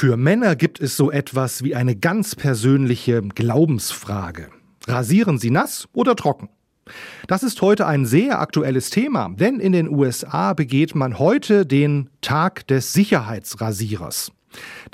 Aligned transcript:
Für 0.00 0.16
Männer 0.16 0.56
gibt 0.56 0.80
es 0.80 0.96
so 0.96 1.10
etwas 1.10 1.62
wie 1.62 1.74
eine 1.74 1.94
ganz 1.94 2.34
persönliche 2.34 3.20
Glaubensfrage. 3.20 4.48
Rasieren 4.86 5.36
Sie 5.36 5.50
nass 5.50 5.88
oder 5.92 6.16
trocken? 6.16 6.48
Das 7.28 7.42
ist 7.42 7.60
heute 7.60 7.86
ein 7.86 8.06
sehr 8.06 8.40
aktuelles 8.40 8.88
Thema, 8.88 9.28
denn 9.28 9.60
in 9.60 9.72
den 9.72 9.90
USA 9.90 10.54
begeht 10.54 10.94
man 10.94 11.18
heute 11.18 11.66
den 11.66 12.08
Tag 12.22 12.66
des 12.68 12.94
Sicherheitsrasierers. 12.94 14.32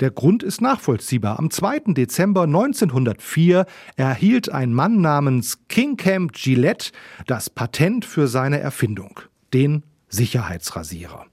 Der 0.01 0.11
Grund 0.11 0.43
ist 0.43 0.59
nachvollziehbar. 0.59 1.39
Am 1.39 1.51
2. 1.51 1.93
Dezember 1.93 2.43
1904 2.43 3.65
erhielt 3.95 4.51
ein 4.51 4.73
Mann 4.73 4.99
namens 4.99 5.59
King 5.69 5.95
Camp 5.95 6.33
Gillette 6.33 6.91
das 7.27 7.49
Patent 7.49 8.03
für 8.03 8.27
seine 8.27 8.59
Erfindung, 8.59 9.21
den 9.53 9.83
Sicherheitsrasierer. 10.09 11.27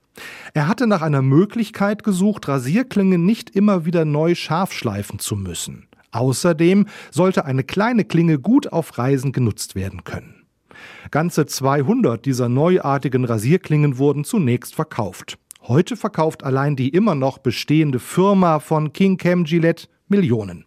Er 0.53 0.69
hatte 0.69 0.87
nach 0.87 1.03
einer 1.03 1.23
Möglichkeit 1.23 2.05
gesucht, 2.05 2.49
Rasierklingen 2.49 3.25
nicht 3.25 3.51
immer 3.51 3.85
wieder 3.85 4.05
neu 4.05 4.35
scharf 4.35 4.73
schleifen 4.73 5.19
zu 5.19 5.37
müssen. 5.37 5.89
Außerdem 6.13 6.86
sollte 7.11 7.45
eine 7.45 7.64
kleine 7.64 8.05
Klinge 8.05 8.39
gut 8.39 8.72
auf 8.72 8.96
Reisen 8.99 9.32
genutzt 9.32 9.75
werden 9.75 10.05
können. 10.05 10.46
Ganze 11.11 11.46
200 11.46 12.25
dieser 12.25 12.49
neuartigen 12.49 13.25
Rasierklingen 13.25 13.99
wurden 13.99 14.25
zunächst 14.25 14.75
verkauft. 14.75 15.39
Heute 15.63 15.96
verkauft 15.96 16.44
allein 16.44 16.77
die 16.77 16.91
immer 16.91 17.14
noch 17.14 17.39
bestehende 17.39 17.99
Firma 17.99 18.58
von 18.58 18.93
King 18.93 19.17
Cam 19.17 19.44
Gillette 19.44 19.89
Millionen. 20.08 20.67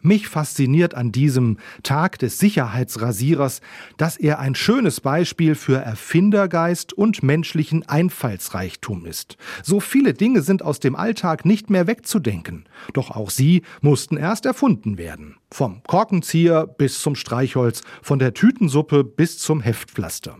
Mich 0.00 0.28
fasziniert 0.28 0.94
an 0.94 1.12
diesem 1.12 1.58
Tag 1.82 2.18
des 2.18 2.38
Sicherheitsrasierers, 2.38 3.60
dass 3.96 4.16
er 4.16 4.38
ein 4.38 4.54
schönes 4.54 5.00
Beispiel 5.00 5.54
für 5.54 5.78
Erfindergeist 5.78 6.92
und 6.92 7.22
menschlichen 7.22 7.88
Einfallsreichtum 7.88 9.06
ist. 9.06 9.36
So 9.62 9.80
viele 9.80 10.14
Dinge 10.14 10.42
sind 10.42 10.62
aus 10.62 10.80
dem 10.80 10.96
Alltag 10.96 11.44
nicht 11.44 11.70
mehr 11.70 11.86
wegzudenken. 11.86 12.68
Doch 12.92 13.10
auch 13.10 13.30
sie 13.30 13.62
mussten 13.80 14.16
erst 14.16 14.46
erfunden 14.46 14.98
werden. 14.98 15.36
Vom 15.50 15.82
Korkenzieher 15.84 16.66
bis 16.66 17.00
zum 17.00 17.14
Streichholz, 17.14 17.82
von 18.02 18.18
der 18.18 18.34
Tütensuppe 18.34 19.04
bis 19.04 19.38
zum 19.38 19.60
Heftpflaster. 19.60 20.38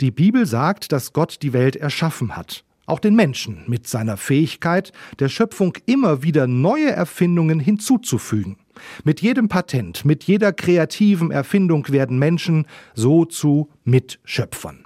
Die 0.00 0.10
Bibel 0.10 0.46
sagt, 0.46 0.92
dass 0.92 1.12
Gott 1.12 1.38
die 1.42 1.52
Welt 1.52 1.76
erschaffen 1.76 2.36
hat 2.36 2.64
auch 2.90 2.98
den 2.98 3.14
Menschen 3.14 3.62
mit 3.66 3.86
seiner 3.86 4.16
Fähigkeit, 4.16 4.92
der 5.18 5.28
Schöpfung 5.28 5.74
immer 5.86 6.22
wieder 6.22 6.46
neue 6.46 6.90
Erfindungen 6.90 7.60
hinzuzufügen. 7.60 8.56
Mit 9.04 9.20
jedem 9.22 9.48
Patent, 9.48 10.04
mit 10.04 10.24
jeder 10.24 10.52
kreativen 10.52 11.30
Erfindung 11.30 11.88
werden 11.88 12.18
Menschen 12.18 12.66
so 12.94 13.24
zu 13.24 13.70
Mitschöpfern. 13.84 14.84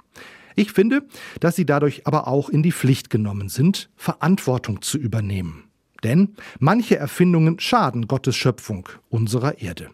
Ich 0.55 0.71
finde, 0.71 1.05
dass 1.39 1.55
sie 1.55 1.65
dadurch 1.65 2.07
aber 2.07 2.27
auch 2.27 2.49
in 2.49 2.63
die 2.63 2.71
Pflicht 2.71 3.09
genommen 3.09 3.49
sind, 3.49 3.89
Verantwortung 3.95 4.81
zu 4.81 4.97
übernehmen. 4.97 5.65
Denn 6.03 6.35
manche 6.59 6.97
Erfindungen 6.97 7.59
schaden 7.59 8.07
Gottes 8.07 8.35
Schöpfung, 8.35 8.87
unserer 9.09 9.59
Erde. 9.59 9.89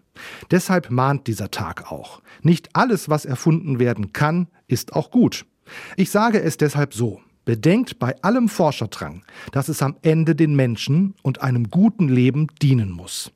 Deshalb 0.52 0.92
mahnt 0.92 1.28
dieser 1.28 1.52
Tag 1.52 1.92
auch. 1.92 2.22
Nicht 2.42 2.76
alles, 2.76 3.10
was 3.10 3.26
erfunden 3.26 3.80
werden 3.80 4.14
kann, 4.14 4.48
ist 4.68 4.94
auch 4.94 5.10
gut. 5.10 5.46
Ich 5.96 6.12
sage 6.12 6.42
es 6.42 6.58
deshalb 6.58 6.94
so. 6.94 7.22
Bedenkt 7.52 8.00
bei 8.00 8.16
allem 8.22 8.48
Forscherdrang, 8.48 9.26
dass 9.52 9.68
es 9.68 9.82
am 9.82 9.98
Ende 10.04 10.36
den 10.36 10.56
Menschen 10.56 11.16
und 11.22 11.42
einem 11.42 11.70
guten 11.70 12.08
Leben 12.08 12.48
dienen 12.62 12.90
muss. 12.92 13.34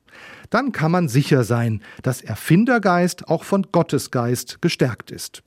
Dann 0.48 0.72
kann 0.72 0.90
man 0.90 1.06
sicher 1.06 1.44
sein, 1.44 1.82
dass 2.00 2.22
Erfindergeist 2.22 3.28
auch 3.28 3.44
von 3.44 3.66
Gottesgeist 3.72 4.62
gestärkt 4.62 5.10
ist. 5.10 5.42